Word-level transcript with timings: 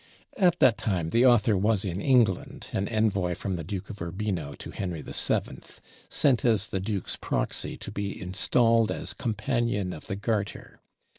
At 0.35 0.57
that 0.57 0.79
time 0.79 1.09
the 1.09 1.27
author 1.27 1.55
was 1.55 1.85
in 1.85 2.01
England, 2.01 2.69
an 2.73 2.87
envoy 2.87 3.35
from 3.35 3.53
the 3.53 3.63
Duke 3.63 3.91
of 3.91 4.01
Urbino 4.01 4.53
to 4.53 4.71
Henry 4.71 5.03
VII., 5.03 5.53
sent 6.09 6.43
as 6.43 6.69
the 6.69 6.79
Duke's 6.79 7.17
proxy 7.17 7.77
to 7.77 7.91
be 7.91 8.19
installed 8.19 8.91
as 8.91 9.13
Companion 9.13 9.93
of 9.93 10.07
the 10.07 10.15
Garter. 10.15 10.81